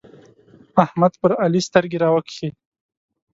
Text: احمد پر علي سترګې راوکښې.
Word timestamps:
احمد 0.83 1.13
پر 1.21 1.31
علي 1.43 1.61
سترګې 1.67 1.97
راوکښې. 2.03 2.49